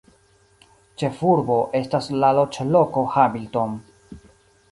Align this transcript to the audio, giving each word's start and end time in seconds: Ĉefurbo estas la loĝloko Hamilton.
Ĉefurbo 1.01 1.57
estas 1.81 2.09
la 2.23 2.33
loĝloko 2.39 3.03
Hamilton. 3.17 3.77